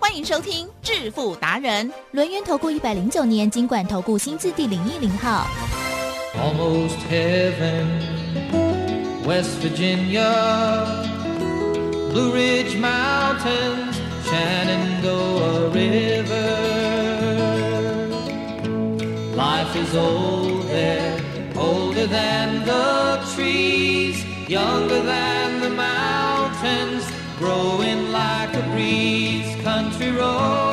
[0.00, 5.46] 欢迎收听致富达人，轮源投顾一百零九年金管投顾新字第零一零号。
[6.36, 7.84] almost heaven.
[9.26, 10.86] West Virginia,
[12.10, 16.56] Blue Ridge Mountains, Shenandoah River.
[19.36, 21.20] Life is old there,
[21.54, 27.04] older than the trees, younger than the mountains,
[27.38, 29.49] growing like a breeze.
[30.12, 30.69] road.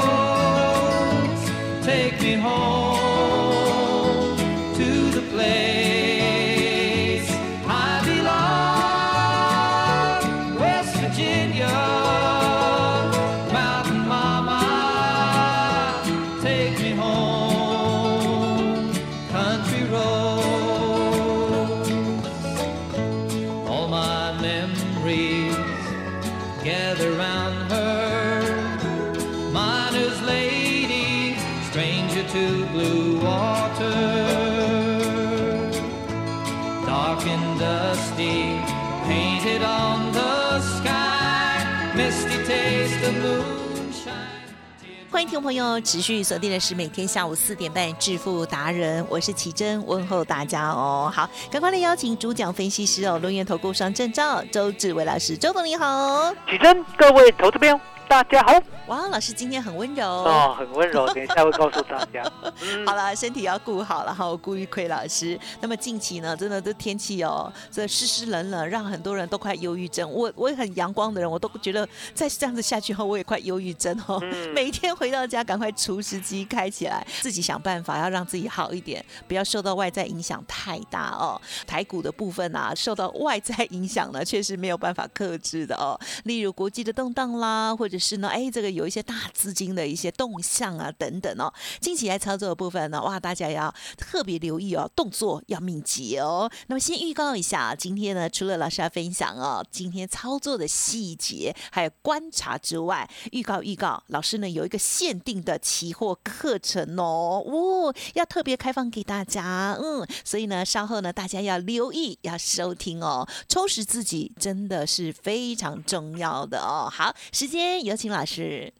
[45.48, 51.10] 朋友持续锁定的是每天下午四点半致富达人，我是奇珍，问候大家哦。
[51.16, 56.34] 好，赶快来邀请主讲分析师哦，龙源投顾商证照周志伟老师，周总你好。
[56.50, 58.54] 奇珍，各位投资朋友，大家好。
[58.88, 60.08] 哇，老师今天很温柔。
[60.08, 62.24] 哦，很温柔， 等一下会告诉大家。
[62.64, 64.26] 嗯好了，身体要顾好了哈。
[64.26, 70.10] 我顾玉奎老师，那么近期呢，真的这天气哦，这湿湿冷冷，让很多人都快忧郁症。
[70.10, 74.20] 我我也很阳光的人，我都觉得再这样子下去后，我也快忧郁症哦。
[74.24, 81.40] 嗯每天回到家，赶快除湿机开起来，自己想办法要让自己好一点，不要受到外在影响太大哦。
[81.68, 86.00] 台股的部分啊，受到外在影响呢，确实没有办法克制的哦。
[86.24, 91.54] 例如国际的动荡啦，或者是呢，哎，这个有一些大资金的一些动向啊等等哦。
[91.80, 96.50] 近期来操作的部分呢，哇，大家要特别留意哦，动作要敏捷哦。
[96.68, 116.90] 那么先预告一下，今天呢，除了老师要分享哦，今天操作的细节还有观察之外，预告预告，老师呢有一个限定的期货课程哦，哦，要特别开放给大家，嗯，所以呢，稍后呢，大家要留意，要收听哦，充实自己真的是非常重要的哦。
[116.92, 118.72] 好，时间有请老师。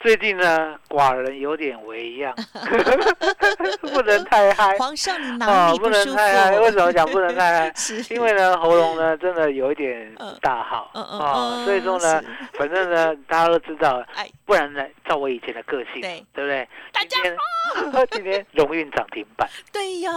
[0.00, 2.32] 最近呢，寡人有点为恙，
[3.92, 4.76] 不能太嗨。
[4.78, 6.16] 皇上，你哪哦，里不能舒服？
[6.16, 6.60] 太嗨。
[6.60, 7.72] 为什么讲不能太嗨？
[8.10, 12.22] 因为呢，喉咙呢真的有一点不大好哦，嗯所以说呢，
[12.54, 16.68] 反正呢，大家都知道哎，不然呢，照我以前的个性，对对不对？
[16.92, 17.36] 大今天
[18.10, 20.12] 今天荣运涨停板，对呀，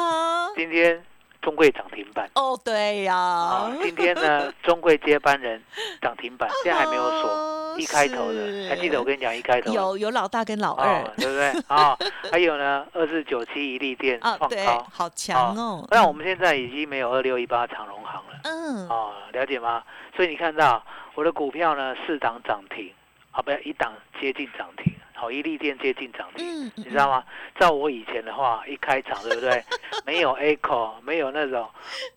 [0.56, 1.04] 今天
[1.42, 2.30] 中贵涨停板。
[2.36, 3.16] 哦对呀。
[3.16, 5.62] 啊，，今天呢， 中贵接班人
[6.02, 11.50] 涨停板，现在还没有锁，哦一开头的，还记得我跟你讲一开头有有老大跟老哦二，对不对？
[11.68, 11.98] 啊，
[12.32, 15.88] 还有呢，二四九七一利电啊，对创高，，好强哦。
[15.90, 19.82] 那我们现在已经没有二六一八长荣行了，嗯，哦，了解吗？
[20.16, 20.84] 所以你看到
[21.16, 22.92] 我的股票呢，四档涨停，
[23.32, 24.91] 啊，不要一档接近涨停，
[25.22, 26.66] 好，一利电接近涨停。
[26.66, 27.24] 嗯，你知道吗？
[27.60, 29.64] 照我以前的话，一开场对不对？
[30.04, 31.70] 没有 echo，没有那种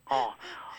[0.09, 0.32] 哦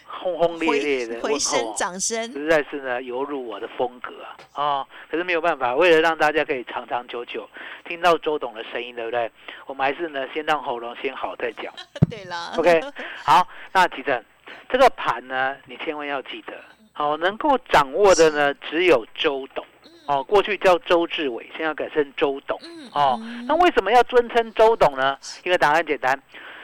[0.08, 4.12] 轰轰烈烈的回回声，掌声，实在是呢犹如我的风格
[4.54, 4.64] 啊！
[4.82, 7.48] 哦，可是没有办法，为了让大家可以长长久久
[7.88, 9.32] 听到周董的声音，对不对？
[9.68, 11.72] 我们还是呢先让喉咙先好再讲。
[12.10, 12.82] 对了 OK，
[13.24, 14.26] 好，那急诊
[14.68, 16.54] 这个盘呢，你千万要记得，
[16.92, 19.64] 好、能够掌握的呢只有周董。
[20.08, 22.60] 哦，过去叫周志伟，现在改成周董。
[22.64, 25.18] 嗯哦，那为什么要尊称周董呢？
[25.44, 26.20] 因为答案简单，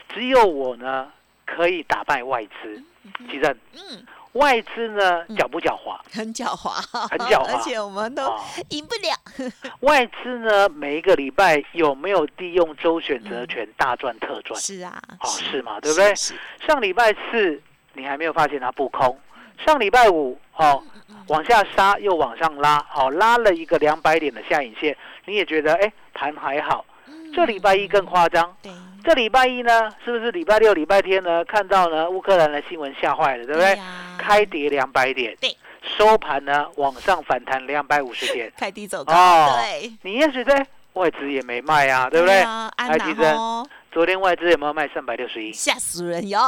[0.10, 1.12] 只有我呢
[1.46, 2.84] 可以打败外资。
[3.32, 6.00] 急诊，嗯，外资呢狡不狡猾？
[6.14, 6.70] 很狡猾，
[7.10, 8.40] 很狡猾而且我们都哦，
[8.70, 9.52] 赢不了。
[9.82, 14.60] 外资呢每一个礼拜有没有利用周选择权大赚特赚？
[14.62, 16.14] 是啊，哦，是嘛，对不对？
[16.14, 16.36] 是
[16.66, 17.60] 上礼拜四
[17.94, 19.18] 你还没有发现它不空，
[19.66, 20.84] 上礼拜五哦
[21.28, 26.86] 往下杀又往上拉，好、拉了一个两百点的下影线，你也觉得哎盘还好。
[27.34, 28.70] 这礼拜一更夸张，对，
[29.06, 31.46] 这礼拜一呢是不是礼拜六、礼拜天呢？
[31.46, 33.76] 看到呢乌克兰的新闻吓坏了，对不对？
[33.78, 34.18] 呀。
[34.18, 35.56] 开跌两百点，对，
[35.98, 42.42] 收盘呢往上反弹两百五十点， 开低走高，哦对，你也觉得外资也没卖啊，对不对？
[42.42, 42.70] 啊？
[42.76, 45.52] 安娜台积电哦，昨天外资有没有卖三百六十一？
[45.52, 46.40] 吓死人哟！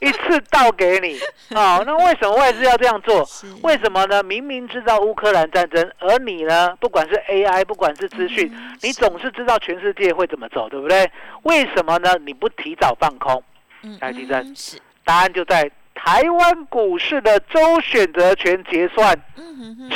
[0.00, 1.18] 一次倒给你
[1.56, 1.82] 哦。
[1.86, 3.24] 那为什么外资要这样做？
[3.24, 4.22] 是为什么呢？
[4.22, 11.10] 明明知道乌克兰战争，而你呢，不管是 AI，不管是资讯，嗯你总是知道全世界会怎么走，对不对？
[11.44, 12.16] 为什么呢？
[12.26, 13.42] 你不提早放空？
[13.84, 19.16] 嗯来地震嗯是，答案就在台湾股市的周选择权结算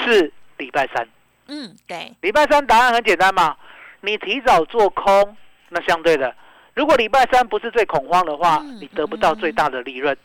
[0.07, 1.09] 是礼拜三。
[1.49, 3.57] 嗯对，礼拜三答案很简单嘛，
[4.01, 5.37] 你提早做空，
[5.77, 6.35] 那相对的，
[6.75, 10.17] 如果礼拜三不是最恐慌的话，嗯你得不到最大的利润，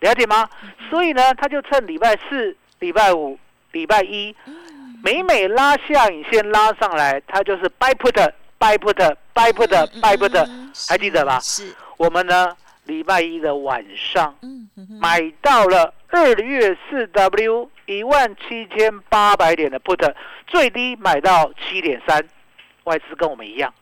[0.00, 0.46] 了解吗？
[0.90, 3.38] 所以呢，他就趁礼拜四、礼拜五、
[3.72, 4.54] 礼拜一，嗯。
[5.02, 8.12] 每每拉下影线拉上来，他就是 buy put、
[8.58, 9.66] buy put、buy put、
[10.02, 11.40] buy put，嗯还记得吧？
[11.40, 12.54] 是，我们呢
[12.84, 14.36] 礼拜一的晚上
[15.00, 20.14] 买到了二月四 W 一万七千八百点的 put，
[20.46, 22.22] 最低买到七点三，
[22.84, 23.72] 外资跟我们一样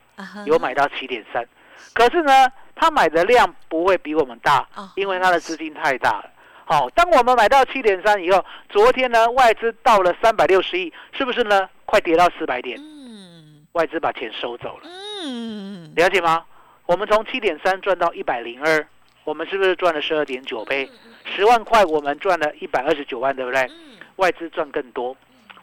[0.45, 1.47] 有买到七点三，
[1.95, 6.31] 可是呢，他买的量不会比我们大哦，因为他的资金太大了。
[6.65, 11.69] 好、当我们买到七点三以后，昨天呢外资到了三百六十亿，是不是呢？
[11.87, 14.91] 快跌到四百点，嗯外资把钱收走了，
[15.25, 16.45] 嗯，了解吗？
[16.85, 18.87] 我们从七点三赚到一百零二，
[19.25, 20.91] 我们是不是赚了十二点九倍？
[21.25, 23.63] 十万块我们赚了一百二十九万，对不对？
[23.63, 25.17] 嗯外资赚更多，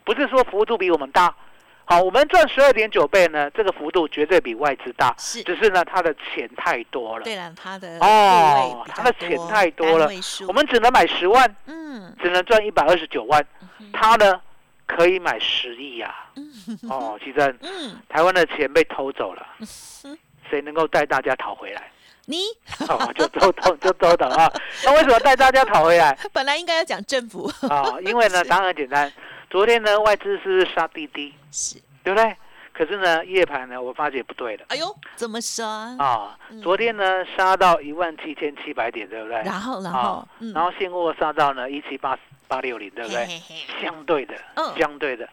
[0.06, 1.36] 不是说幅度比我们大。
[1.86, 5.44] 好，我们赚十二点九倍呢，这个幅度绝对比外资大，是。
[5.44, 10.10] 只是呢它的钱太多了，对了，他的哦他的钱太多了。
[10.48, 12.16] 我们只能买十万，嗯。
[12.22, 13.46] 只能赚一百二十九万，
[13.78, 13.92] 哼。
[13.94, 14.42] 他呢
[14.88, 16.14] 可以买十亿呀、
[16.90, 19.46] 哦，其实 嗯，台湾的钱被偷走了，
[20.50, 21.92] 谁能够带大家讨回来？
[22.26, 22.40] 你？
[22.90, 24.52] 哦，就周董就周董啊，
[24.84, 26.18] 那为什么带大家讨回来？
[26.34, 29.12] 本来应该要讲政府，啊、因为呢，答案很简单。
[29.50, 32.36] 昨天呢，外资是杀滴滴，是，对不对？
[32.74, 35.66] 可是呢，夜盘呢，我发觉不对了哎呦，怎么杀？
[35.98, 36.62] 啊嗯。
[36.62, 39.38] 昨天呢，杀到一万七千七百点，对不对？
[39.44, 42.20] 然后然啊后，嗯然后现货杀到呢一七八
[42.50, 43.26] 八六零，对不对？
[43.82, 45.30] 相对的，嗯相对的，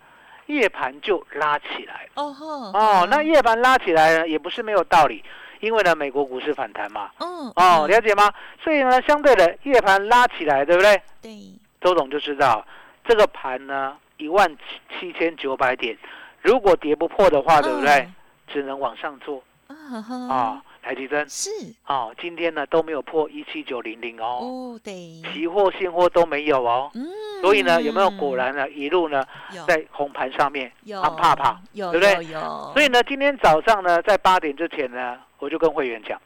[0.46, 2.08] 夜盘就拉起来。
[2.14, 2.32] 哦，
[2.74, 5.24] 哦，那夜盘拉起来呢，也不是没有道理，
[5.58, 7.10] 因为呢，美国股市反弹嘛。
[7.18, 8.32] 嗯哦，嗯了解吗？
[8.62, 11.02] 所以呢，相对的夜盘拉起来，对不对？
[11.20, 11.32] 对，
[11.80, 12.64] 周总就知道
[13.04, 15.96] 这个盘呢，一万七七千九百点，
[16.40, 17.90] 如果跌不破的话，对不对？
[18.00, 18.14] 嗯
[18.52, 19.42] 只能往上做。
[20.28, 20.62] 啊。
[20.82, 21.26] 台积电。
[21.28, 21.48] 是。
[21.86, 26.90] 哦，今天呢都没有破一七九零零哦，哦，对，期货现货都没有哦。
[26.94, 27.06] 嗯，
[27.40, 28.68] 所以呢，有没有果然呢？
[28.68, 29.24] 一路呢
[29.66, 31.00] 在红盘上面有。
[31.00, 31.58] 啊怕怕？
[31.72, 32.14] 有对不对？
[32.26, 36.20] 有有，所以呢，今天早上呢，在八点之前呢，我就跟会员讲，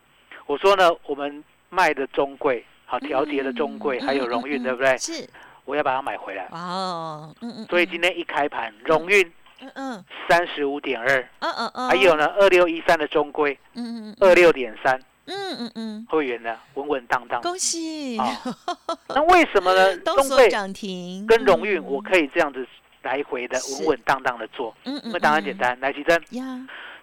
[0.47, 4.97] 我说呢，我们卖的中贵，好调节的中贵，还有荣运，对不对？
[4.97, 5.29] 是，
[5.67, 6.49] 我要把它买回来。
[6.53, 9.31] 哦，嗯嗯，所以今天一开盘，荣运
[9.61, 10.05] 嗯嗯。
[10.29, 17.41] 三十五点二，嗯嗯嗯，还有呢二六一三的中规嗯嗯二六点三，嗯嗯嗯，会员呢稳稳当当。
[17.43, 18.27] 恭喜，啊。
[19.15, 19.97] 那为什么呢？
[19.99, 22.67] 都中贵所涨停，跟荣运，嗯我可以这样子
[23.03, 23.83] 来回的是。
[23.83, 25.79] 稳稳当当的做，嗯嗯，因为答案简单。
[25.81, 26.45] 来，奇珍，呀，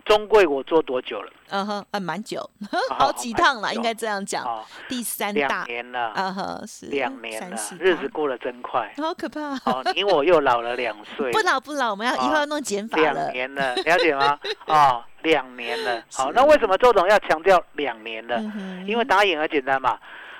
[0.06, 1.32] 中贵我做多久了？
[1.50, 2.50] 嗯哼，啊，蛮久，
[2.90, 8.92] 好好几趟了，应该这样讲，啊，第三两大，年了，嗯哼，是两年了，日子过得真快。
[8.98, 14.38] 好可怕，哦，你我又老了两岁， 不老不老，我们要以后要弄减法两，年了，了解吗？
[14.68, 16.04] 哦，两年了。
[16.12, 18.40] 好，那为什么周总要强调两年了？
[18.88, 19.98] 因为打眼很简单嘛，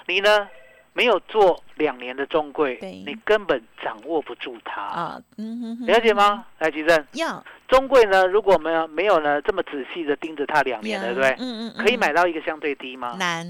[0.08, 0.48] 你呢
[0.94, 6.46] 没有做两年的中贵对，你根本掌握不住它，啊，嗯哼哼，了解吗？
[6.60, 7.44] 来，吉正，要
[7.74, 11.32] 中贵呢，如果没有没有呢这么仔细的盯着它两年，呀对不对？
[11.40, 13.16] 嗯嗯，可以嗯买到一个相对低吗？
[13.18, 13.44] 难，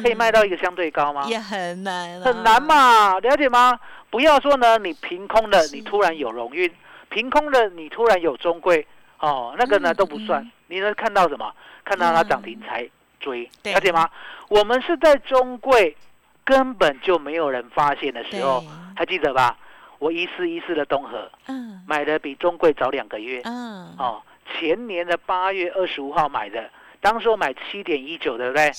[0.00, 1.24] 可以卖到一个个相对高吗？
[1.28, 3.76] 也很难，很难，嘛，了解吗？
[4.10, 6.70] 不要说呢，你凭空的你突然有荣运，
[7.08, 8.86] 凭空的你突然有中贵，
[9.18, 10.50] 哦，那个呢嗯都不算嗯。
[10.68, 11.52] 你能看到什么？
[11.84, 12.88] 看到它嗯涨停才
[13.18, 14.08] 追，对了解吗？
[14.48, 15.96] 我们是在中贵
[16.44, 18.62] 根本就没有人发现的时候，
[18.94, 19.58] 还记得吧？
[20.04, 21.82] 我一四一四的东河嗯。
[21.86, 26.70] 买的比中贵早两个月，嗯，哦，前年的八月二十五号买的，
[27.00, 28.70] 当时我买七点一九，对不对？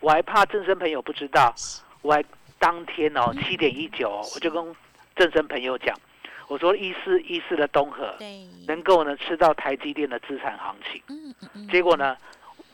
[0.00, 1.54] 我还怕正生朋友不知道，
[2.02, 2.22] 我还
[2.58, 4.76] 当天哦七点一九，我就跟
[5.16, 5.94] 正生朋友讲，
[6.48, 12.16] 我说一四一四的东河对，能够呢吃到台积电的资产行情，嗯嗯嗯，结果呢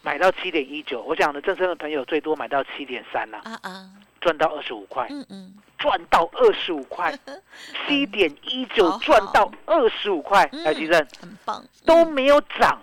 [0.03, 3.91] 买到七点一九，我想呢正生的朋友最多买到七点三啦，啊啊，
[4.21, 7.13] 赚到二十五块，嗯嗯，赚到二十五块，
[7.87, 11.07] 七点一九赚到二十五块，嗯台积电。
[11.21, 11.69] 很棒，嗯。
[11.87, 12.81] 都没有涨，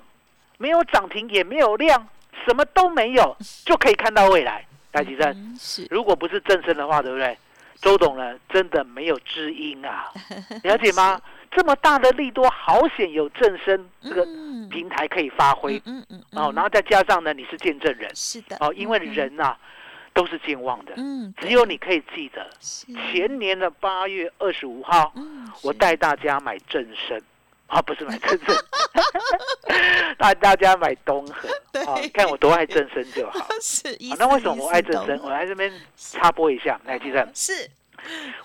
[0.57, 2.07] 没有涨停也没有量，
[2.45, 4.65] 什么都没有， 就可以看到未来。
[4.91, 7.37] 台积电，嗯是，如果不是正身的话，对不对？
[7.79, 10.11] 周董呢，真的没有知音啊，
[10.63, 11.21] 了解吗？
[11.51, 15.79] 这么大的利多，好险有正身这个嗯平台可以发挥。
[15.85, 18.09] 嗯嗯哦，然后再加上呢，你是见证人。
[18.15, 18.57] 是的。
[18.59, 19.55] 哦，因为嗯人呐
[20.17, 27.21] 都是健忘的，嗯只有你可以记得前年的八月二十五号，嗯我带大家买正生。
[27.67, 28.55] 啊，不是买 正生，
[30.17, 31.49] 带大家买东河。
[31.73, 31.83] 对。
[31.83, 33.45] 啊，看我多爱正生就好。
[33.61, 35.19] 是啊那为什么我爱正生？
[35.21, 37.69] 我来这边插播一下，来，记得是。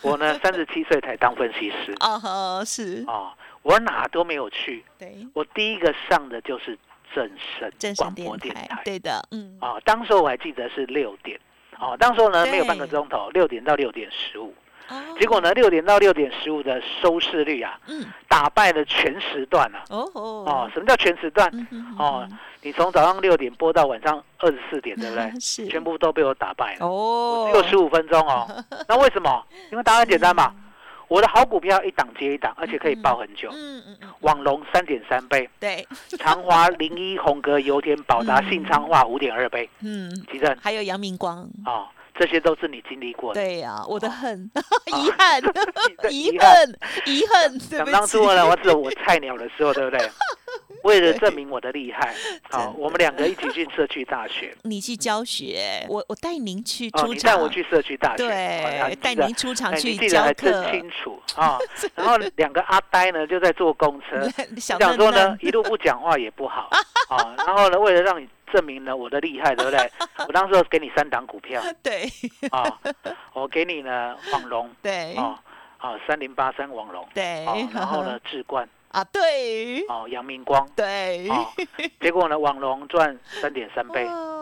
[0.01, 1.95] 我呢三十七岁才当分析师。
[2.01, 3.05] 哦呵是。
[3.07, 5.25] 啊，我哪都没有去，对。
[5.35, 6.77] 我第一个上的就是
[7.15, 8.83] 正声正广播电台。
[8.85, 9.57] 对的嗯。
[9.61, 11.39] 啊，当时候我还记得是六点，
[11.83, 14.55] 哦，当时候呢没有半个对钟头，六点到六点十五，
[14.89, 19.83] 哦结果呢六点到六点十五的收视率啊，嗯打败了全时段啊。
[19.91, 21.51] 哦哦哦，什么叫全时段？
[21.99, 22.27] 哦，
[22.63, 25.33] 你从早上六点播到晚上二十四点，对不对？
[25.41, 28.47] 是全部都被我打败了，哦只有十五分钟哦。
[28.89, 29.45] 那为什么？
[29.71, 30.53] 因为答案简单嘛，
[31.13, 33.51] 我的好股票一档接一档，而且可以报很久。
[33.53, 34.09] 嗯嗯嗯。
[34.21, 35.87] 网龙三点三倍，对。
[36.19, 38.49] 长华、零一、红格、油田、宝达、嗯。
[38.49, 40.11] 信昌化五点二倍，嗯。
[40.33, 40.57] 吉正。
[40.63, 41.47] 还有阳明光。
[41.67, 43.41] 哦，这些都是你经历过的。
[43.43, 44.11] 对呀我的哦。
[44.23, 44.51] 恨
[44.87, 45.43] 遗憾。
[46.11, 50.09] 遗遗憾恨遗恨对想当初呢，我只有我菜鸟的时候，对不对？
[50.85, 52.15] 为了证明我的厉害，
[52.51, 54.55] 好，我们两个一起去社区大学。
[54.63, 57.09] 你去教学我我带您去哦，出场。
[57.15, 60.63] 你带我去社区大学，哦对带您出场哎去你记得还教课。
[60.65, 61.59] 真清楚啊。
[61.95, 66.69] 然后两个阿呆呢就在坐公车，小想说呢一路不讲话也不好
[67.09, 67.35] 啊。
[67.47, 69.91] 然后呢，为了让你证明呢我的厉害，对不对？
[70.27, 71.63] 我当时候给你三档股票。
[71.83, 72.11] 对。
[72.51, 72.79] 啊，
[73.35, 74.71] 我给你呢网龙。
[74.83, 75.15] 对。
[75.15, 75.41] 啊
[75.79, 77.07] 啊三零八三网龙。
[77.15, 77.45] 对。
[77.45, 80.67] 啊，然后呢智冠啊对哦阳明光。
[80.77, 81.29] 对。
[81.29, 81.47] 哦，
[82.01, 84.05] 结果呢网龙赚三点三倍。
[84.07, 84.39] 哦，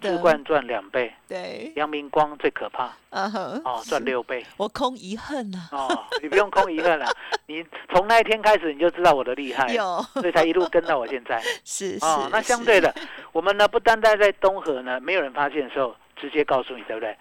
[0.00, 1.70] 智冠赚两倍，对。
[1.76, 2.90] 阳明光最可怕。
[3.10, 4.44] 嗯哼哦，赚六倍。
[4.56, 5.68] 我空遗恨啊。
[5.72, 7.06] 哦，你不用空遗恨了，
[7.46, 7.62] 你
[7.92, 10.00] 从那一天开始你就知道我的厉害，有。
[10.14, 11.38] 所以才一路跟到我现在。
[11.64, 12.64] 是哦，是那相是。
[12.64, 12.94] 对的，
[13.32, 17.14] 我们呢不单单在东河呢，没有人发现的时候，直接告诉你，对不对？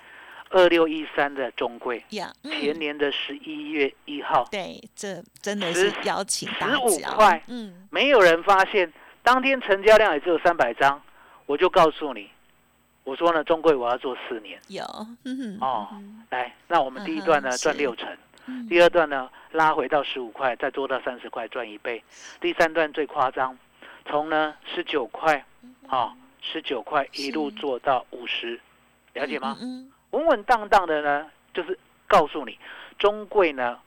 [0.50, 2.52] 二六一三的中贵，呀嗯。
[2.52, 7.88] 前年的十一月一号，对这真的是邀请大15家块嗯。
[7.90, 8.92] 没有人发现，
[9.24, 11.02] 当天成交量也只有三百张，
[11.46, 12.30] 我就告诉你，
[13.04, 14.60] 我说呢，中贵我要做四年。
[14.68, 14.84] 有
[15.26, 18.08] 嗯哦嗯来，那我们第一段呢赚六成，
[18.46, 18.68] 嗯。
[18.70, 22.02] 第二段呢拉回到十五块，再做到三十块赚一倍，
[22.40, 23.58] 第三段最夸张，
[24.06, 25.46] 从呢十九块
[25.88, 28.60] 啊十九块一路做到五十，
[29.14, 29.58] 了解吗？
[29.62, 32.58] 嗯稳稳当当的呢，就是告诉你，
[32.98, 33.78] 中贵呢，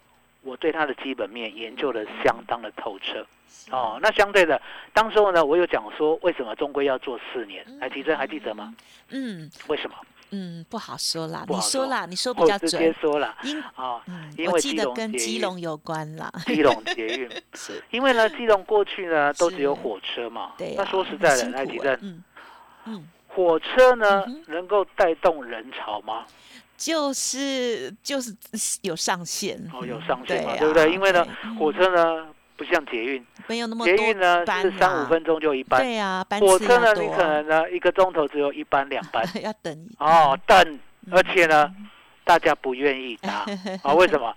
[0.42, 3.26] 我对它的基本面研究的相当的透彻。
[3.70, 3.98] 哦。
[4.02, 4.60] 那相对的，
[4.92, 8.74] 当时候呢，我有讲说为什么中规要做四年，还提真还记得吗？
[9.08, 9.96] 嗯为什么？
[10.32, 11.80] 嗯不好说啦不好说。
[11.84, 16.30] 你说啦你说比我较直接准说了因啊，嗯因为我记得基隆捷跟基隆有关啦。
[16.46, 17.82] 基隆捷运， 是。
[17.90, 20.52] 因为呢，基隆过去呢都只有火车嘛。
[20.56, 22.22] 对那说实在的，辛来提嗯。
[22.84, 26.24] 嗯火车呢嗯能够带动人潮吗？
[26.76, 28.34] 就是就是
[28.82, 29.56] 有上限。
[29.72, 30.90] 哦，有嗯上限嘛，啊对不对？
[30.92, 31.26] 因为呢，
[31.58, 39.22] 火车呢不像捷运，没有那么多捷运呢是三五分钟就一班，对啊，火车呢，你可能呢一个钟头只有一班两班。
[39.42, 40.58] 要等一哦，等，
[41.06, 41.12] 嗯。
[41.12, 41.70] 而且呢，
[42.24, 43.46] 大家不愿意搭。
[43.82, 43.92] 啊？
[43.96, 44.34] 为什么？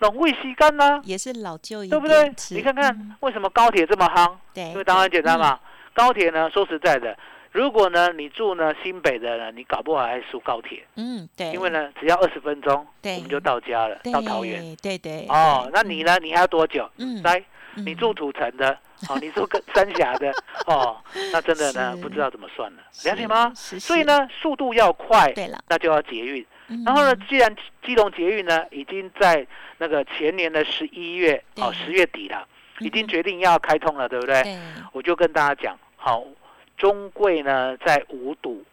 [0.00, 1.00] 龙卫西干呢？
[1.04, 2.32] 也是老旧一对不对？
[2.50, 3.14] 你看看嗯。
[3.20, 4.32] 为什么高铁这么夯？
[4.54, 5.60] 对，因为当然简单嗯，嘛，
[5.94, 7.16] 高铁呢，说实在的，
[7.52, 16.02] 如果呢你住呢新北的呢，你搞不好还输高铁，嗯，对，因为呢只要二十分钟，对我们就到家了，到桃园。，对对，哦，那你？
[16.02, 16.18] 呢？
[16.20, 16.88] 你还要多久？
[16.96, 17.38] 嗯，来，
[17.76, 18.70] 嗯你住土城的，
[19.08, 20.32] 哦，你住跟三峡的，
[20.66, 20.96] 哦，
[21.32, 23.52] 那真的呢不知道怎么算了，是了解吗？
[23.54, 26.44] 所以，呢，速度要快是，对了，那就要捷运。
[26.68, 27.54] 嗯然后呢，既然
[27.84, 32.46] 基隆捷运呢已经在那个前年的十一月哦十月底了，
[32.78, 34.42] 已经嗯决定要开通了，对不对？
[34.42, 34.58] 对，
[34.92, 36.24] 我就跟大家讲，好，
[36.82, 38.64] 中贵呢在五堵，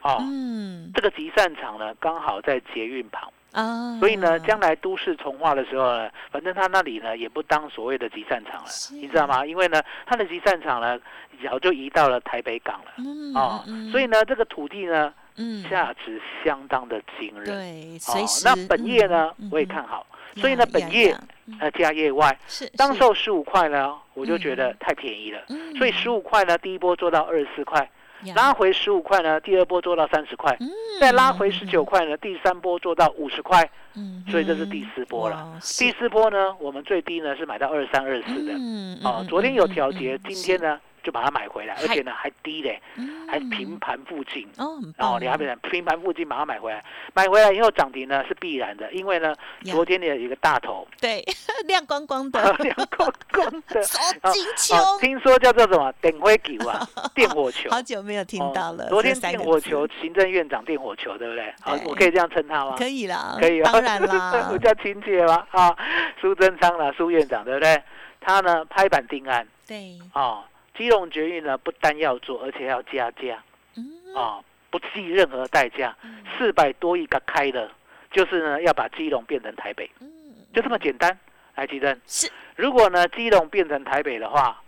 [0.00, 0.90] 哦，嗯。
[0.94, 9.44] 这个集散场呢刚好在捷运旁，啊，所以呢，将来都市重化的时候呢，反正他那里呢也不当所谓的集散场了，你知道吗？
[9.44, 10.98] 因为呢，他的集散场呢
[11.44, 12.92] 早就移到了台北港了。
[12.96, 17.44] 嗯哦，嗯所以呢，这个土地呢，嗯，价值相当的惊人。
[17.44, 19.50] 对，哦随时，那本业呢，嗯。
[19.52, 20.06] 我也，看好，
[20.38, 21.14] 所以呢，本业
[21.60, 24.76] 呃加业外，是当时候十五块呢，我就觉得嗯。
[24.80, 25.74] 太便宜了，嗯。
[25.76, 27.90] 所以十五块呢，第一波做到二十四块，
[28.34, 30.68] 拉回十五块呢，第二波做到三十块，嗯
[31.00, 35.58] 再拉回十九，块呢，第三波做到五十块，嗯所以这是嗯第四波了。
[35.78, 42.78] 第四波呢，我们最低呢是买到二三二四的，嗯哦，昨天有调节，今天，呢就把它买回来，而且呢还低嘞，
[43.26, 44.46] 还平盘附近。
[44.58, 46.84] 哦，哦，你还没平盘附近把它买回来，
[47.14, 49.34] 买回来以后涨停呢是必然的，因为呢
[49.64, 51.24] 昨天的有一个大头对
[51.66, 53.82] 亮光光的亮光光的，
[54.30, 56.86] 金球， 哦听说叫做什么电灰球啊，
[57.16, 57.70] 电火球。
[57.70, 58.84] 好久没有听到了。
[58.84, 61.54] 哦昨天电火球，行政院长电火球，对不对？
[61.62, 62.74] 好，我可以这样称他吗？
[62.76, 65.46] 可以啦，可以啊，当然啦我，叫亲切吗？
[65.52, 65.74] 啊，
[66.20, 67.82] 苏贞昌啦，苏院长，对不对？
[68.20, 70.44] 他呢拍板定案对，啊，
[70.78, 73.42] 基隆捷运呢不单要做，而且要加价。
[73.76, 75.94] 嗯，啊，不计任何代价，
[76.38, 77.70] 四百多亿个开的，
[78.12, 80.08] 就是呢要把基隆变成台北，嗯，
[80.54, 81.18] 就这么简单。
[81.56, 82.30] 来，吉正，是。
[82.54, 84.62] 如果呢基隆变成台北的话，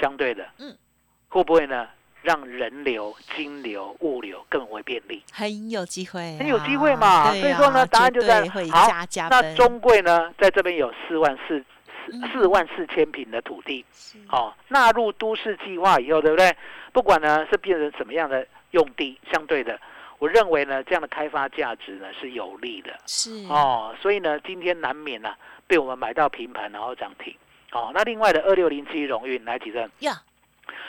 [0.00, 0.74] 相对的，嗯，
[1.28, 1.86] 会不会呢
[2.22, 5.22] 让人流、金流、物流更为便利？
[5.32, 7.30] 很有机会啊，很有机会嘛。
[7.30, 8.58] 对所以说呢啊答案就在好
[9.28, 11.64] 那中贵呢，在这边有四万四嗯
[12.06, 13.84] 四四万四千平的土地，
[14.30, 16.54] 哦，纳入都市计划以后，对不对？
[16.92, 19.80] 不管呢是变成什么样的用地，相对的，
[20.18, 25.34] 我认为呢这样的开发价值呢是有利的是哦，所以呢今天难免呢、
[25.66, 27.34] 被我们买到平盘，然后涨停。
[27.72, 29.88] 哦，那另外的二六零七荣运来几阵？
[30.00, 30.20] 呀，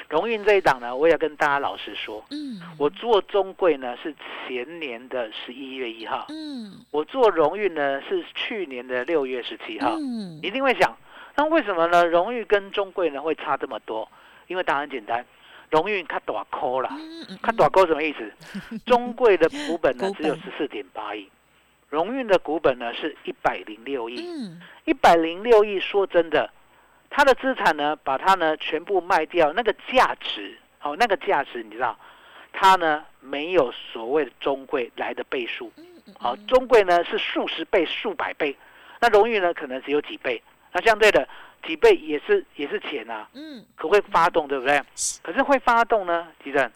[0.09, 4.13] 荣运这一档呢，我也要跟大家老实说，嗯，我做中贵呢是
[4.47, 6.85] 前年的十一月一号，嗯。
[6.91, 9.95] 我做荣运呢是去年的六月十七号。
[9.97, 10.39] 嗯。
[10.43, 10.95] 一定会想，
[11.35, 12.05] 那为什么呢？
[12.05, 14.09] 荣誉跟中贵呢会差这么多？
[14.47, 15.25] 因为答案简单，
[15.69, 18.31] 荣誉它短扣啦，嗯嗯它短扣什么意思？
[18.85, 21.29] 中贵的股本呢只有十四点八亿，
[21.89, 24.59] 荣运的股本呢是一百零六亿，嗯。
[24.83, 26.51] 一百零六亿，说真的，
[27.11, 31.95] 它的资产呢把它呢全部卖掉，那个价值，哦，那个价值你知道，
[32.51, 35.71] 它呢没有所谓的中贵来的倍数。
[35.77, 35.85] 嗯
[36.17, 38.55] 好、中贵呢是数十倍、数百倍，
[38.99, 40.41] 那荣誉呢可能只有几倍，
[40.71, 41.27] 那相对的
[41.65, 43.63] 几倍也是也是钱啊，嗯。
[43.75, 44.81] 可会发动，对不对？
[45.21, 46.71] 可是会发动呢，吉正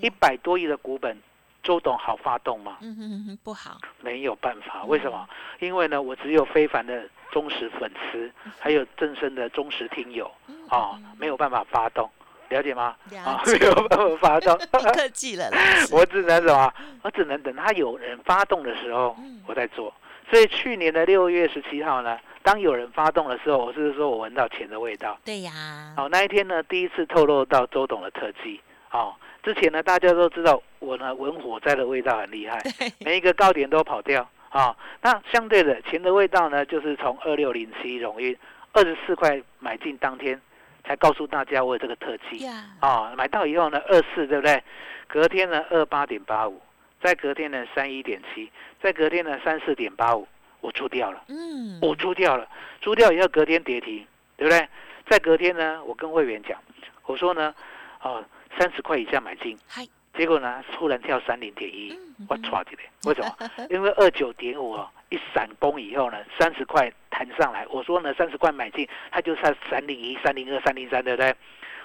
[0.00, 1.16] 一百多亿的股本，
[1.62, 2.78] 周董好发动吗？
[2.80, 5.28] 嗯哼哼不好，没有办法，为什么？
[5.60, 10.30] 因为呢，我只有非凡的忠实粉丝，还有正身的忠实听友
[10.68, 12.08] 啊、没有办法发动，
[12.48, 12.96] 了解吗？
[13.24, 14.56] 啊， 没有办法发动。
[14.80, 15.50] 你客气了，
[15.92, 16.72] 我只能什么？
[17.02, 19.92] 我只能等他有人发动的时候嗯，我再做。
[20.30, 25.18] 所以去年的六月十七号呢，当有人发动的时候，我是说我闻到钱的味道。
[25.24, 28.60] 对呀，好、那一天呢，第一次透露到周董的特技。
[28.92, 32.58] 哦，之前呢，大家都知道我呢闻火灾的味道很厉害，
[33.04, 34.28] 每一个高点都跑掉。
[34.50, 38.36] 啊、那相对的钱的味道呢，就是从二六零七荣运
[38.72, 40.40] 二十四块买进当天，
[40.84, 42.38] 才告诉大家我有这个特技。
[42.44, 44.60] 呀，啊、买到以后呢，二四对不对？
[45.06, 46.60] 隔天呢，二八点八五，
[47.00, 48.50] 再隔天呢，三一点七，
[48.82, 50.26] 再隔天呢，三四点八五，
[50.60, 52.48] 我出掉了，嗯，我出掉了，
[52.80, 54.04] 出掉以后隔天跌停，
[54.36, 54.68] 对不对？
[55.08, 56.58] 再隔天呢，我跟会员讲，
[57.06, 57.54] 我说呢，
[58.02, 58.24] 哦、
[58.58, 63.34] 三十块以下买进，嗨，结果呢，突然跳三零点一，嗯我唰起来， 为什么？
[63.70, 71.34] 因为二九点五哦，一闪崩以后呢，三十块弹上来，我说呢，三十块买进，它就上三零一、三零二、三零三，对不对？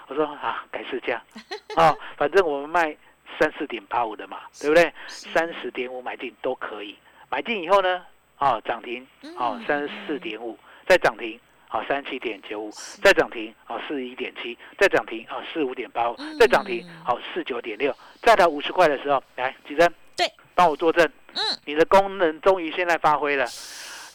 [0.08, 1.22] 我说啊，改市价，
[1.76, 2.96] 哦，反正我们卖
[3.38, 4.92] 三四点八五的嘛，对不对？
[5.06, 6.96] 三十点五买进都可以，
[7.30, 8.04] 买进以后呢，
[8.38, 9.06] 哦，涨停，
[9.38, 11.38] 哦，三十四点五，再涨停。
[11.76, 12.70] 好，三七点九五，
[13.02, 19.86] 再涨停，好四十一点七，再涨停，好四五点八五，再涨停，好四九点六，再到五十块的时候，来，吉珍，
[20.16, 23.44] 对，帮我作证，嗯，你的功能终于现在发挥了，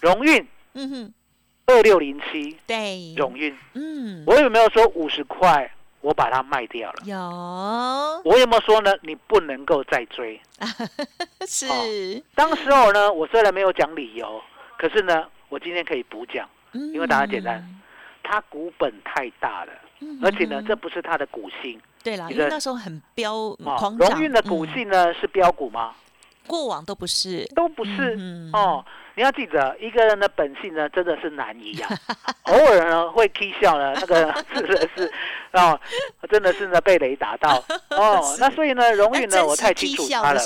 [0.01, 1.13] 荣运嗯哼，
[1.67, 7.03] 二六零七，对，荣运，嗯，我有没有说五十块我把它卖掉了？
[7.05, 7.15] 有。
[8.25, 8.91] 我有没有说呢？
[9.03, 10.41] 你不能够再追？
[11.47, 11.67] 是，
[12.33, 14.41] 当时候呢，我虽然没有讲理由，
[14.79, 17.63] 可是呢，我今天可以补讲，因因为答案简单，
[18.23, 23.75] 它股本太大了，嗯而且呢，这不是它的股性对啦，因为那时候很飙啊。
[23.77, 25.93] 狂涨，荣运的股嗯性呢是标股吗？
[26.47, 28.83] 过往都不是，都不是嗯哦。
[29.15, 31.89] 你要记得，一个人的本性呢，真的是难移啊。
[32.43, 35.11] 偶尔呢会 k 笑呢，那个真 的是
[35.53, 35.79] 哦，
[36.29, 38.19] 真的是呢被雷打到哦。
[38.39, 40.41] 那所以呢，荣运呢，我太清楚笑他了。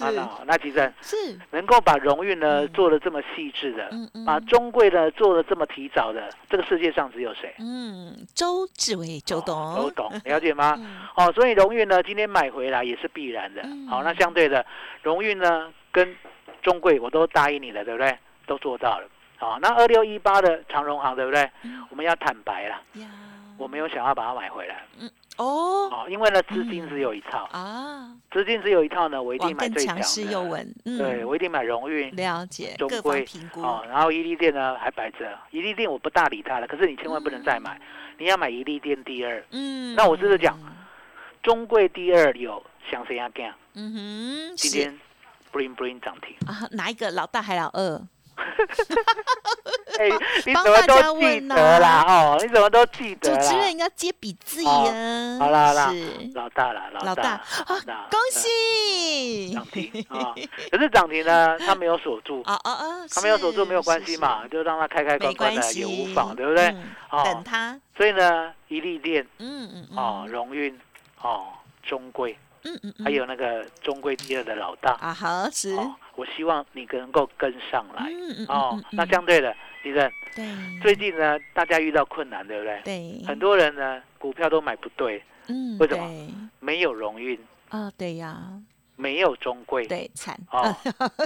[0.00, 3.90] 那那其实是，能够把荣运呢做的这么细致的，
[4.24, 7.54] 把中贵呢做的这么提早的，这个世界上只有谁？
[7.58, 10.74] 嗯，周志伟周哦董，周董，了解吗？
[10.78, 13.62] 嗯哦，所以荣运呢，今天买回来也是必然的。
[13.64, 14.64] 嗯好，那相对的，
[15.02, 16.14] 荣运呢跟
[16.64, 18.18] 中贵我都答应你了，对不对？
[18.46, 19.08] 都做到了。
[19.36, 21.48] 好，那二六一八的长荣行，对不对？
[21.62, 21.86] 嗯。
[21.90, 22.80] 我们要坦白了，
[23.56, 24.82] 我没有想要把它买回来。
[25.36, 25.88] 哦。
[25.92, 30.48] 哦，因为呢资金只有一套，啊，资金只有一套呢，我一定买最强势又的。
[30.48, 37.78] 稳，嗯，对，我一定买荣运、了解，中规评估，哦，然后伊利店呢还摆着，伊利店我不大理它了，可是你千万不能再买，
[38.18, 40.58] 你要买伊利店第二，嗯，那我是不是讲
[41.42, 43.54] 中贵第二有想谁样干？
[43.74, 45.00] 嗯哼，是今天
[45.54, 48.02] bling bling 涨停，啊，哪一个老大还老二？
[49.96, 50.08] 哎，
[50.44, 52.02] 你怎么都记得啦？
[52.08, 53.40] 哦，你怎么都记得主？
[53.48, 55.92] 持人要接笔记哦呀，好啦好啦
[56.34, 60.34] 老大啦，老大大啊大，恭嗯喜涨停啊！
[60.72, 63.06] 可是涨停呢，他没有锁住，啊啊啊！
[63.14, 66.74] 他没有锁住是没有关系嘛，就让他开开没关关的，也无妨，对不对？
[67.24, 70.76] 等他，所以呢，一利店嗯嗯嗯，哦，荣运
[71.22, 71.44] 哦，
[71.84, 74.92] 中贵，嗯嗯嗯，还有那个中贵第二的老大。
[75.00, 78.06] 啊好是，哦，我希望你能够跟上来。
[78.10, 80.80] 嗯嗯哦那相对的，李正，对。
[80.82, 82.80] 最近呢，大家遇到困难，对不对？
[82.84, 83.22] 对。
[83.26, 86.06] 很多人呢，股票都买不对，嗯为什么？
[86.06, 86.28] 对。
[86.60, 87.38] 没有荣运，
[87.70, 88.38] 啊对呀。
[88.96, 90.38] 没有中贵，对惨。
[90.52, 90.72] 哦，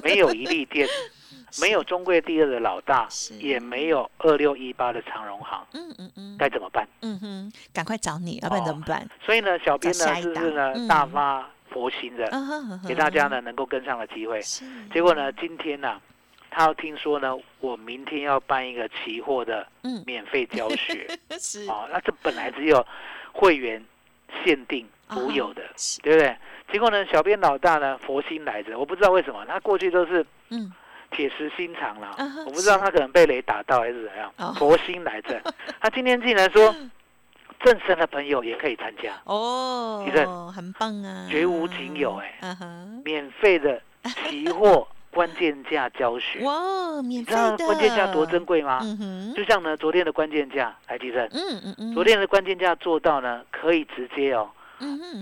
[0.03, 0.88] 没有一利店，
[1.60, 6.36] 没有中贵第二的老大，也没有二六一八的长荣行，嗯嗯嗯。
[6.38, 6.86] 该怎么办？
[7.02, 9.08] 嗯哼，赶快找你，要不然哦怎么办？
[9.24, 12.30] 所以呢，小编呢，就是呢嗯大发佛心的，
[12.86, 14.40] 给大家呢能够跟上的机会？
[14.42, 16.00] 是，结果呢，今天呢，
[16.50, 20.02] 他要听说呢，我明天要办一个期货的嗯。
[20.06, 21.06] 免费教学。
[21.38, 21.66] 是。
[21.68, 22.86] 哦，那这本来只有
[23.32, 23.84] 会员
[24.44, 26.00] 限定独有的，是。
[26.02, 26.36] 对不对？
[26.70, 30.70] 结果呢，小编老大呢佛心来着，我不知道为什么，他过去都是嗯
[31.11, 32.14] 铁石心肠了，
[32.47, 35.40] 我不知道他可能被雷打到还是怎样哦，佛心来着。
[35.81, 36.75] 他今天竟然说，
[37.61, 42.38] 正生的朋友也可以参加，哦其实，很棒啊，绝无仅有哎
[43.05, 46.40] 免费的期货关键价教学。
[46.44, 48.79] 哇，免你知道费的关键价多珍贵吗？
[48.83, 54.49] 嗯，就像呢，昨天的关键价，来提升，嗯嗯嗯，昨天的关键价做到呢，可以直接哦，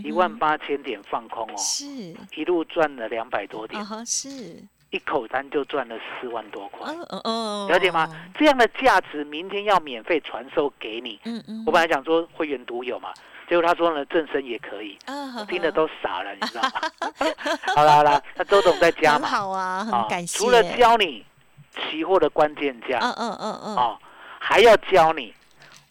[0.05, 1.87] 一万八千点放空哦，是。
[2.35, 3.81] 一路赚了两百多点。
[3.81, 4.63] 啊，哈是，
[4.97, 8.09] 一口单就赚了四万多块，嗯嗯嗯，了解吗？
[8.39, 11.21] 这样的价值明天要免费传授给你。
[11.25, 13.13] 嗯嗯，我本来想说会员独有嘛，
[13.47, 16.81] 结果他说呢，正身也可以，啊，呵听得都傻了，你知道吗？
[17.77, 21.23] 好啦好啦，那周董在加嘛，好啊，啊很感谢，除了教你
[21.91, 23.99] 期货的关键价，嗯嗯嗯嗯，哦，
[24.39, 25.35] 还要教你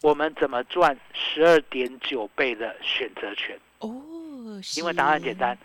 [0.02, 3.56] 我们怎么赚十二点九倍的选择权。
[3.78, 3.88] 哦，
[4.76, 5.56] 因为答案简单，，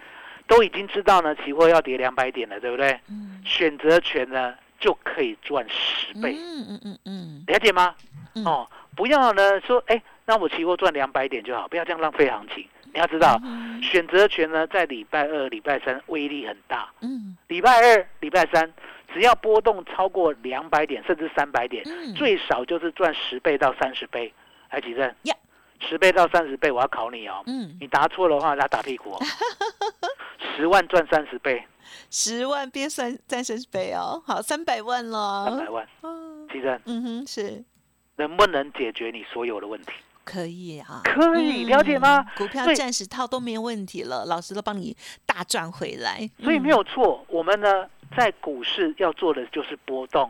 [0.52, 3.00] 都已经知道呢，期货要跌两百点了，对不对？
[3.08, 7.96] 嗯，选择权呢就可以赚十倍，嗯嗯嗯嗯，了解吗？
[8.36, 12.68] 嗯哦，不要呢说，哎，那我期货赚两百点就好，不要这样浪费行情。
[12.94, 18.70] 你要知道，嗯选择权呢在礼拜二、礼拜三威力很大，嗯礼拜二、礼拜三
[19.14, 24.34] 只要波动超过两百点甚至三百点，嗯，最少就是赚十倍到三十倍。
[24.70, 25.34] 来，几正呀？
[25.80, 27.42] 十倍到三十倍，我要考你哦。
[27.48, 29.20] 嗯，你答错的话，他打屁股哦。
[30.56, 31.64] 十万赚三十倍，
[32.10, 35.88] 十万变三三十倍哦，好，三百万了，三百万。
[36.04, 37.64] 嗯其正嗯哼，是
[38.18, 39.92] 能不能解决你所有的问题？
[40.24, 42.24] 可以啊，可以，了解吗？
[42.38, 47.26] 股票暂时套都没有问题了，老师都帮你大赚回来，所以没有错。
[47.28, 50.30] 我们呢，在股市要做的就是波动。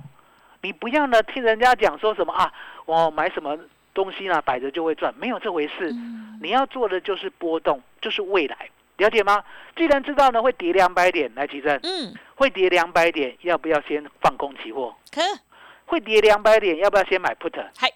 [0.61, 2.53] 你不要呢听人家讲说什么啊，
[2.85, 3.57] 我买什么
[3.93, 5.91] 东西呢，摆着就会赚，没有这回事。
[5.91, 8.69] 嗯，你要做的就是波动，就是未来，
[9.01, 9.43] 了解吗？
[9.75, 14.95] 既然知道呢会跌两百点，来提正，嗯，会跌两百点，要不要先放空期货？
[15.11, 15.21] 可
[15.87, 17.51] 会跌两百点，要不要先买 put？
[17.75, 17.91] 嗨，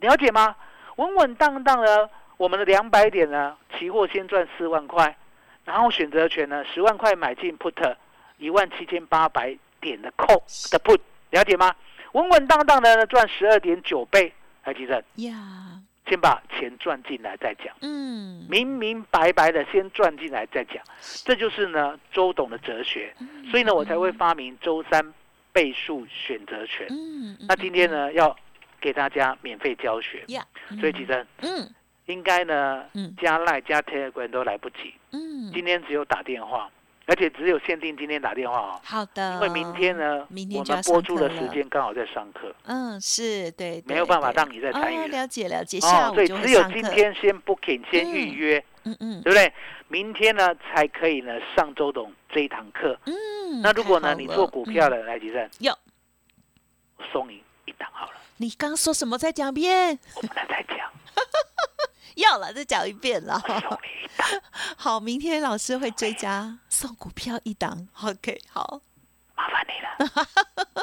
[0.00, 0.56] 了解吗？
[0.96, 5.16] 稳稳当当的，我们的两百点呢，期货先赚四万块，
[5.64, 7.94] 然后选择权呢，十万块买进 put，
[8.38, 10.42] 一万七千八百点的 call
[10.72, 10.98] 的 put，
[11.30, 11.72] 了解吗？
[12.12, 14.32] 稳稳当当的呢，赚十二点九倍，
[14.64, 15.77] 来提正，呀，
[16.08, 20.82] 先把钱赚进来再讲，嗯，明明白白的先赚进来再讲，
[21.24, 23.14] 这就是呢周董的哲学，
[23.50, 25.14] 所以呢我才会发明周三
[25.52, 26.86] 倍数选择权。
[26.90, 28.34] 嗯，嗯那今天，呢要
[28.80, 30.44] 给大家免费教学，呀，
[30.80, 31.68] 所以其实嗯。
[32.06, 33.14] 应该呢嗯。
[33.20, 36.70] 加赖加 Telegram 都来不及，嗯，今天只有打电话，
[37.08, 49.22] 而且只有限定今天打电话哦，好的，因为明天呢明天我们播出的时间刚好在上课，嗯，是对，没有对对办法让你再参与哦了了解了解，下哦，所以午就会只有今，天先 booking 先预约，嗯嗯。
[49.22, 49.50] 对不对？
[49.88, 52.98] 明天呢才可以呢上周董这一堂课。
[53.06, 55.72] 嗯，那如果呢你做股票嗯的，来吉正，有。
[56.98, 59.16] 我送你一档好了，你刚说什么？
[59.16, 59.98] 再讲一遍。
[60.16, 60.90] 我们来再讲，
[62.18, 63.40] 要了，再讲一遍了。
[63.44, 64.42] 我送你一档。
[64.76, 67.88] 好，明天老师会追加送股票一档。
[68.02, 68.80] OK，好，
[69.38, 70.26] 麻烦你了。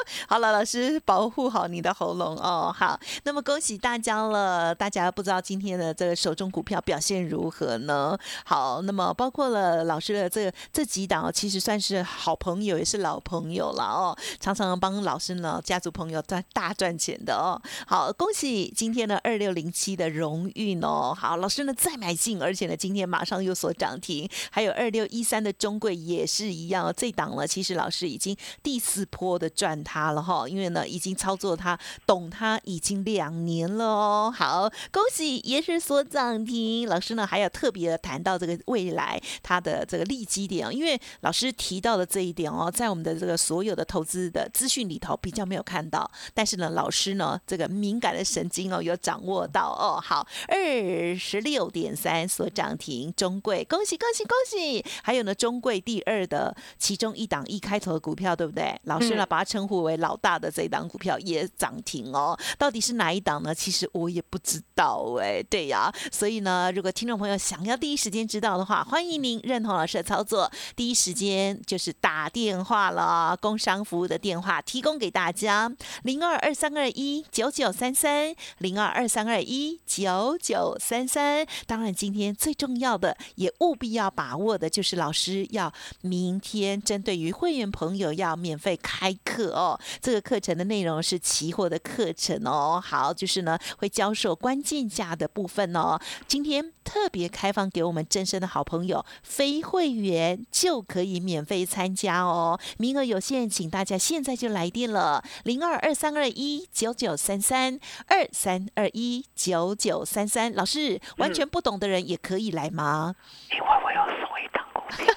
[0.28, 2.74] 好了，老师保护好你的喉咙哦。
[2.74, 4.74] 好，那么恭喜大家了。
[4.74, 8.16] 大家不知道今天的这个手中股票表现如何呢？
[8.44, 14.16] 好，那么包括了老师的这这几档，其实算是好朋友，也是老朋友了哦。
[14.40, 17.60] 常常帮老师呢家族朋友赚大赚钱的哦。
[17.86, 21.16] 好，恭喜今天的二六零七的荣誉哦。
[21.18, 26.92] 好，老师呢再买进，而且呢今天马上有所涨停，还有二六一三的中贵也是一样。
[26.96, 34.34] 这档呢，其实老师已经第四波的赚它了哈，因为呢已经操作它，懂它已经两年了哦。
[34.36, 36.88] 好，恭喜也是所涨停。
[36.88, 50.00] 老师呢还要特别的谈到这个未来它的这个利基点，因为老师提到的这一点哦，在我们的这个所有的投资的资讯里头比较没有看到，但是呢，老师呢这个敏感的神经哦有掌握到哦。
[50.00, 54.84] 好，二十六点三所涨停，中贵恭喜恭喜恭喜！
[55.02, 58.78] 还有呢，中贵第二的其中一档一开头的股票，对不对？
[58.84, 62.38] 老师呢嗯把它称呼为老大的这一档股票也涨停哦。
[62.58, 63.54] 到底是哪一档呢？
[63.54, 65.42] 其实我也不知道哎。
[65.48, 75.70] 对呀，所以呢，如果听众朋友想要第一时间知道的话，欢迎您认同老师的操作，第一时间就是打电话了，工商服务的电话提供给大家，
[76.02, 81.46] 零二二三二一九九三三，零二二三二一九九三三。
[81.66, 89.78] 当然，今天最重要的也务必要把握的就是老师要明天针对于会员朋友要免费开课哦。
[90.00, 92.82] 这个课程的内容是期货的课程哦。
[92.84, 96.00] 好，就是呢会教授关键价的部分哦。
[96.26, 110.52] 今天特别开放给我们真身的好朋友，非会员就可以免费参加哦，名额有限，请大家现在就来电了，零二二三二一九九三三二三二一九九三三。
[110.54, 113.14] 老师，完全不懂的人也可以来吗？
[113.50, 115.12] 因为我有送一档股票，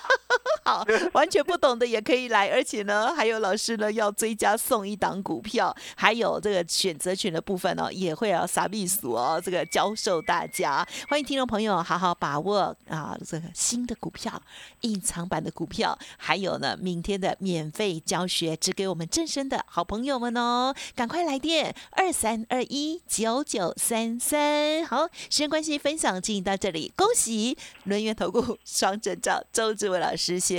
[0.70, 14.40] 好，完全不懂的也可以来，而且呢，还有老师呢要追加送一档股票，还有这个选择权的部分哦，也会要撒秘书哦，这个教授大家，欢迎听众朋友好好把握啊，这个新的股票、
[14.82, 24.86] 隐藏版的股票，还有呢明天的免费教学，只给我们正身的好朋友们哦，赶快来电二三二一九九三三。
[24.86, 30.59] 好，时间关系，分享进行到这里，恭喜轮源投顾双证照周志伟老师，谢。